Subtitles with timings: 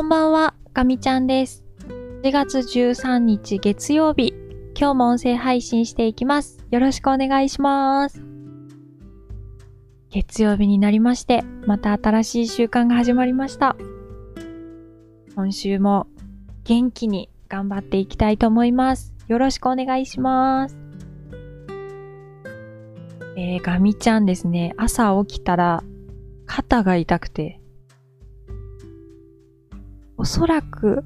[0.00, 1.62] こんばんは、ガミちゃんです。
[2.22, 4.32] 4月13日月曜日、
[4.74, 6.64] 今日も音声配信していきます。
[6.70, 8.22] よろしくお願いします。
[10.08, 13.76] 月曜日になりまして、また新しい習慣が始まりました。
[15.36, 16.06] 今週も
[16.64, 19.12] 元気に頑張っていきたいと思います。
[19.28, 20.78] よろしくお願いします。
[23.36, 25.84] えー、ガミちゃんですね、朝起きたら
[26.46, 27.59] 肩が痛くて、
[30.20, 31.02] おそらく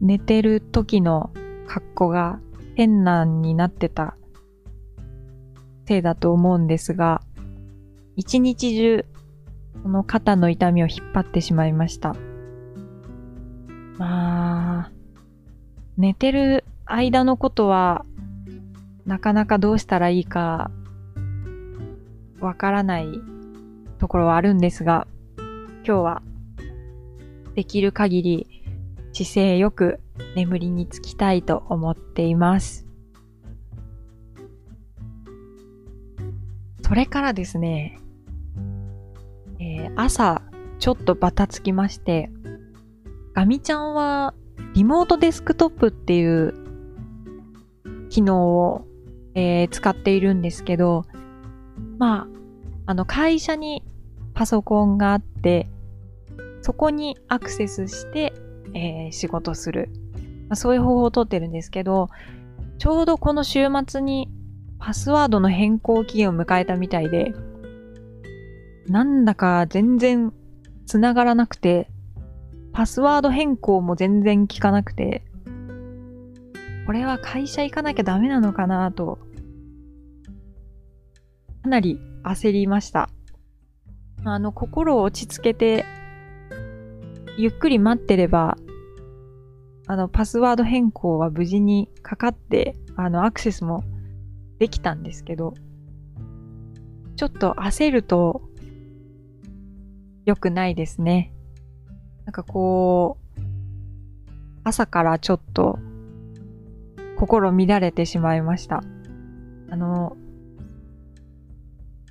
[0.00, 1.30] 寝てる時の
[1.68, 2.40] 格好が
[2.74, 4.16] 変なんになってた
[5.86, 7.22] せいだと思うんですが、
[8.16, 9.04] 一日中
[9.84, 12.16] この肩の痛みを引っ張ってしまいました。
[13.96, 14.92] まあ、
[15.96, 18.04] 寝てる間のことは
[19.04, 20.72] なかなかどうしたらいいか
[22.40, 23.06] わからない
[24.00, 25.06] ところはあるんですが、
[25.84, 26.22] 今日は
[27.56, 28.46] できる限り
[29.12, 29.98] 姿勢よく
[30.34, 32.86] 眠りにつきたいと思っています。
[36.82, 37.98] それからですね、
[39.58, 40.42] えー朝
[40.78, 42.30] ちょっとバタつきまして、
[43.32, 44.34] ガミちゃんは
[44.74, 46.52] リモートデスクトップっていう
[48.10, 48.86] 機能を、
[49.34, 51.06] えー使っているんですけど、
[51.98, 52.28] ま
[52.86, 53.82] あ、あの会社に
[54.34, 55.70] パソコンがあって、
[56.66, 58.32] そこにアクセスして、
[58.74, 59.88] えー仕事する。
[60.48, 62.08] まあそういう方法をとってるんですけど、
[62.78, 64.28] ちょうどこの週末に
[64.80, 67.32] パスワードの変更期限を迎えたみたいで、
[68.88, 70.32] なんだか全然
[70.86, 71.88] 繋がらなくて、
[72.72, 75.22] パスワード変更も全然効かなくて、
[76.84, 79.20] これは会社行かなきゃダメなのかなと、
[81.62, 83.08] かなり焦りました。
[84.24, 85.84] あの、心を落ち着けて、
[87.38, 88.56] ゆっくり待ってれば、
[89.86, 93.84] あの、パスワード変更は無事にかかって、あの、アクセスも
[94.58, 95.54] できたんですけど、
[97.16, 98.42] ちょっと焦ると
[100.24, 101.32] 良くないですね。
[102.24, 103.40] なんかこう、
[104.64, 105.78] 朝からちょっと
[107.16, 108.82] 心乱れてしまいました。
[109.70, 110.16] あの、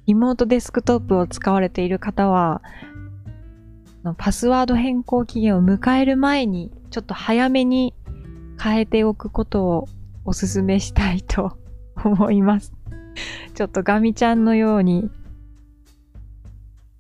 [0.06, 2.62] リモートデスクトップを使われている方は、
[4.14, 7.94] パスワード変更期限を迎える前に、ちょっと早めに
[8.62, 9.88] 変えておくことを
[10.26, 11.58] お勧めしたいと
[12.04, 12.74] 思います。
[13.56, 15.10] ちょっとガミちゃんのように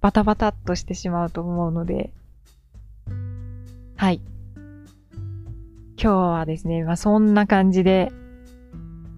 [0.02, 2.12] バタバタっとしてしまうと思うので、
[3.96, 4.22] はい。
[5.98, 8.12] 今日はですね、まあそんな感じで、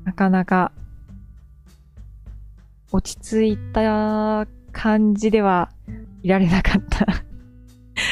[0.03, 0.71] なかなか
[2.91, 5.69] 落ち着いた感じでは
[6.23, 7.26] いられなかった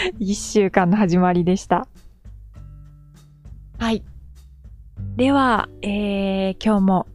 [0.20, 1.88] 一週間の始まりでした。
[3.78, 4.04] はい。
[5.16, 7.08] では、えー、今日も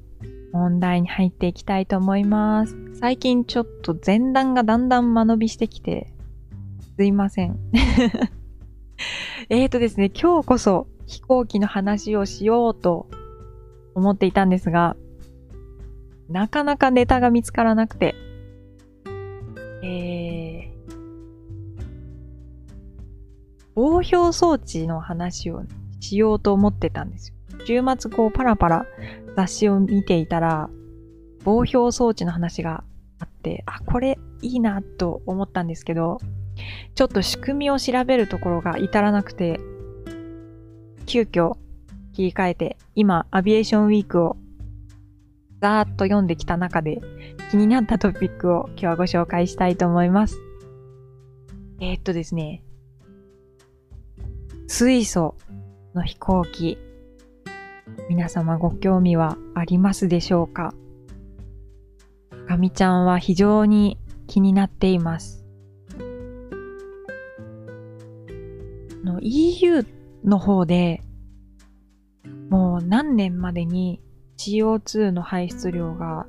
[0.52, 2.76] 問題に入っていきたいと思います。
[2.94, 6.12] 最近ちょっと前段がだんだん間延びしてきて、
[6.96, 7.58] すいません。
[9.48, 13.08] えーとですね、今日こそ飛行機の話をしようと
[13.94, 14.96] 思っていたんですが、
[16.28, 18.14] なかなかネタが見つからなくて、
[19.82, 20.19] えー、
[23.82, 25.62] 防氷装置の話を
[26.00, 27.34] しようと思ってたんですよ。
[27.64, 28.86] 週末こうパラパラ
[29.36, 30.68] 雑誌を見ていたら、
[31.44, 32.84] 防氷装置の話が
[33.20, 36.18] あって、あ、これいいなと思ったんですけど、
[36.94, 39.58] ちょっと仕組みを調べるところが至らなくて、
[41.06, 41.56] 急遽
[42.12, 44.36] 切り替えて、今、アビエーションウィークを
[45.62, 47.00] ざーっと読んできた中で
[47.50, 50.36] 気になったトピックを今日はご紹介したいと思います。
[51.80, 52.62] えー、っとですね、
[54.72, 55.34] 水素
[55.96, 56.78] の飛行機、
[58.08, 60.72] 皆様ご興味はありますでしょうか？
[62.48, 63.98] ガミちゃんは非常に
[64.28, 65.44] 気になっています。
[69.02, 69.84] の EU
[70.24, 71.02] の方で
[72.48, 74.00] もう何年までに
[74.38, 76.28] CO2 の排出量が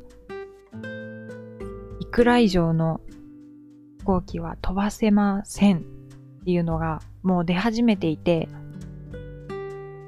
[1.99, 3.01] いくら以上の
[3.99, 5.90] 飛行機は飛ばせません。
[6.41, 8.49] っていうのがもう出始めていて、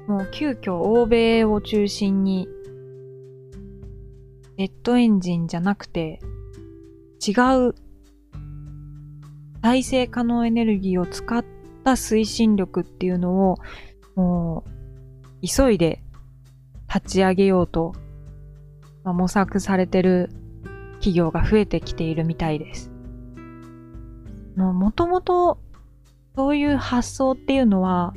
[0.06, 2.48] もう急遽欧米を中心に
[4.58, 6.20] ジェットエンジンじゃなくて
[7.26, 7.32] 違
[7.68, 7.74] う
[9.62, 11.44] 再生可能エネルギーを使っ
[11.84, 13.56] た推進力っていうのを
[14.14, 14.64] も
[15.42, 16.02] う急いで
[16.92, 17.94] 立ち上げようと、
[19.04, 20.30] まあ模索されてる
[20.94, 22.90] 企業が増えてきているみたいです。
[24.56, 25.58] もともと
[26.36, 28.12] そういう発想っていうのは、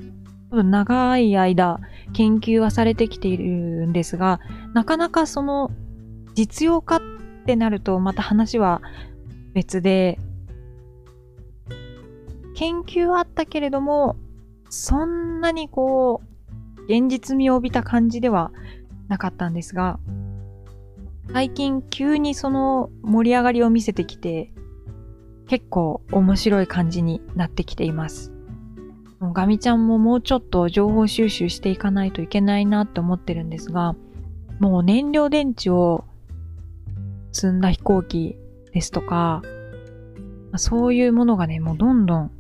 [0.52, 1.80] 長い間
[2.14, 3.46] 研究はされてきている
[3.88, 4.40] んですが、
[4.74, 5.72] なかなかその
[6.34, 7.02] 実用化っ
[7.46, 8.82] てなるとまた話は
[9.54, 10.20] 別で、
[12.56, 14.16] 研究はあったけれども、
[14.70, 18.52] そんなにこう、現実味を帯びた感じでは
[19.10, 20.00] なかったんですが、
[21.34, 24.52] 最近急にその盛り上がりを見せてきて、
[25.48, 28.34] 結構面白い感じになってきています。
[29.22, 33.96] ガミちゃんももうちょっと情報収集していかないといけないなって思ってるんですが、
[34.60, 36.04] もう燃料電池を
[37.32, 38.38] 積んだ飛行機
[38.74, 39.42] ですとか、
[40.56, 42.32] そういうものがね、もうどんどん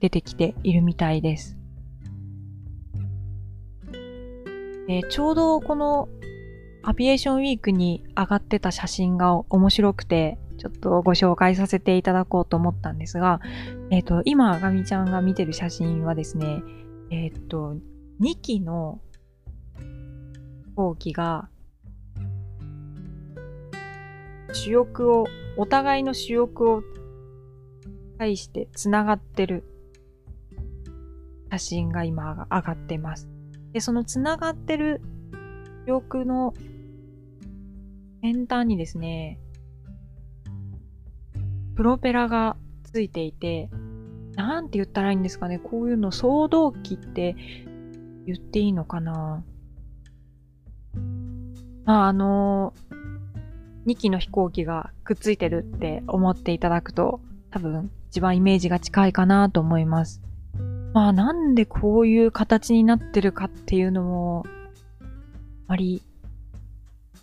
[0.00, 1.56] 出てきているみたいです。
[4.86, 6.08] でちょうどこの
[6.82, 13.42] アビエーションウィークに上がってた写真が面白くて、ちょっとご紹介させていただこうと思ったんですが、
[13.90, 16.62] えっ、ー、と、今、ガミちゃんが見てる写真はですね、
[17.10, 17.76] えっ、ー、と、
[18.22, 18.98] 2機の
[20.64, 21.50] 飛行機が、
[24.54, 25.26] 主翼を、
[25.58, 26.82] お互いの主翼を
[28.16, 29.64] 対して繋がってる
[31.50, 33.28] 写真が今上がってます。
[33.72, 35.02] で、その繋がってる
[35.86, 36.54] 主翼の
[38.22, 39.38] 先端にですね、
[41.74, 43.68] プロペラがついていて、
[44.36, 45.58] なんて言ったらいいんですかね。
[45.58, 47.36] こういうの総動機って
[48.26, 49.44] 言っていいのかな。
[51.84, 52.74] まあ、あの、
[53.86, 60.22] 2機の飛行機がくっついてるって思っていただくと、多分一番イメージが近いかなと思います。
[60.94, 64.44] まあ、なんでこういう形になってるかっていうのも、
[65.66, 66.02] あまり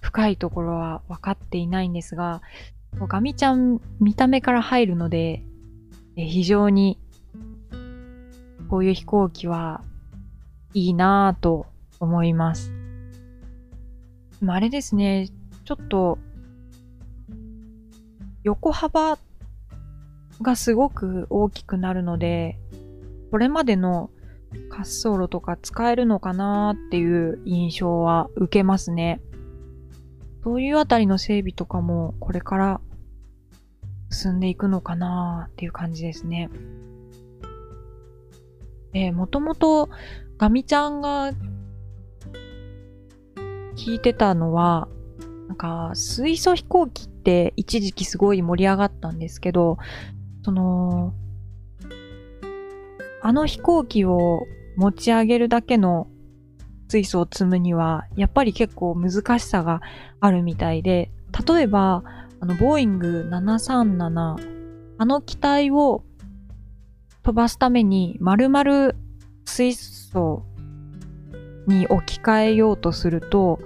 [0.02, 2.42] 深いところは分かっていないんですが、
[3.00, 5.44] ガミちゃん見た目から入るので、
[6.16, 7.00] え非常に
[8.70, 9.82] こういう飛行機は
[10.74, 11.66] いいなぁと
[12.00, 12.72] 思います。
[14.46, 15.30] あれですね、
[15.66, 16.18] ちょっと
[18.44, 19.20] 横幅
[20.42, 22.58] がすごく大きくなるので、
[23.30, 24.10] これまでの
[24.70, 29.22] 滑走路とか使えるのかなっていう印象は受けますね。
[30.44, 32.82] そういうあたりの整備とかもこれから
[34.10, 36.50] 進んでいくのかなっていう感じですね。
[38.94, 39.90] えもともと
[40.38, 41.32] ガミちゃんが
[43.76, 44.88] 聞いてたのは、
[45.48, 49.78] なんか水素飛行機って一時期すごい盛り上がったんですけど、
[50.44, 51.14] その、
[53.22, 54.46] あの飛行機を
[54.76, 56.08] 持ち上げるだけの
[56.92, 59.82] 水素を積むには、やっぱり結構難しさが
[60.20, 61.10] あるみたいで、
[61.48, 62.04] 例えば、
[62.42, 64.36] あの、ボーイング737、
[64.98, 66.04] あの機体を
[67.24, 68.92] 飛ばすために、丸々
[69.46, 70.44] 水素
[71.66, 73.60] に置き換えようとすると、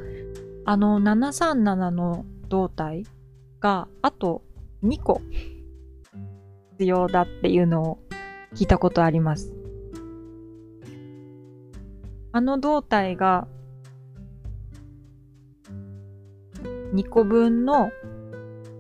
[0.66, 3.06] あの737の胴体
[3.60, 4.44] があと
[4.84, 5.22] 2個
[6.74, 8.00] 必要だっていうのを
[8.54, 9.65] 聞いたことあります。
[12.36, 13.48] あの胴体が
[16.94, 17.92] 2個分の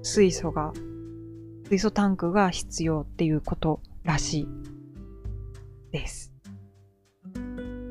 [0.03, 0.73] 水素が、
[1.69, 4.47] 水素タンクが必要っていうことらしい
[5.93, 6.33] です。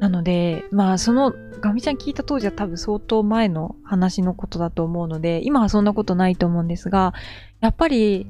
[0.00, 7.14] なので、まあそのガミちゃん聞いた当時は多分相当前の話のことだと思うので、今はそんなことないと思うんですが、
[7.60, 8.26] やっぱり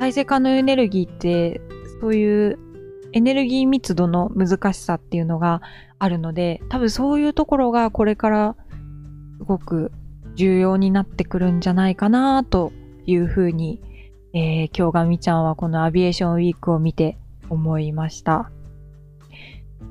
[0.00, 1.62] 再生可能エネルギーって
[2.02, 2.71] そういう
[3.12, 5.60] エネルギー密度の難しさっていうのが
[5.98, 8.56] あるので、多分そういうところがこれから
[9.38, 9.92] すごく
[10.34, 12.72] 重要になってくるんじゃないかなと
[13.06, 13.80] いうふうに、
[14.32, 17.18] えー、今日がみちゃんはこのアビエーションウィークを見て
[17.50, 18.50] 思いました。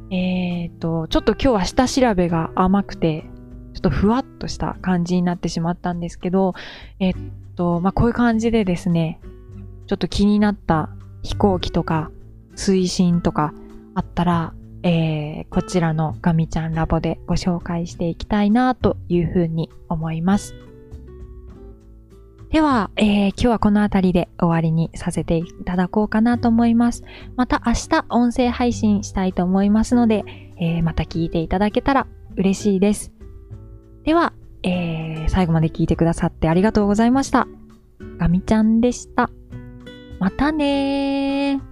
[0.10, 3.26] えっ、ー、と、ちょっと今日は下調べが甘くて、
[3.74, 6.54] ちょっとふわっとした感じになってしまったんですけど、
[7.00, 7.16] えっ、
[7.56, 9.22] と、まあ、こういう感じでですね、
[9.88, 10.90] ちょっと気になった
[11.24, 12.12] 飛行機とか
[12.56, 13.54] 推進とか
[13.96, 14.54] あったら、
[14.84, 20.56] えー、こちらのガミちゃんラボでご紹介していきたいなというふうに思います。
[22.52, 27.04] では、えー、今日はこの辺りで終わりにさせていただこうかなと思います。
[27.38, 30.26] また明日音声配信したいと思いますので、
[30.58, 33.14] えー、また聞いていただけたら嬉しいです。
[34.04, 37.48] では、えー、最後まで聞いてくださってありがとうございました。
[38.18, 39.30] ガミちゃんでした。
[40.20, 41.71] またねー。